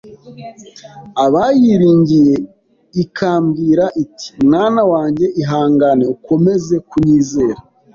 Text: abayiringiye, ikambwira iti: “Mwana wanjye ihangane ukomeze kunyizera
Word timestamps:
abayiringiye, 1.25 2.35
ikambwira 3.03 3.85
iti: 4.03 4.29
“Mwana 4.47 4.81
wanjye 4.91 5.25
ihangane 5.41 6.03
ukomeze 6.15 6.75
kunyizera 6.89 7.57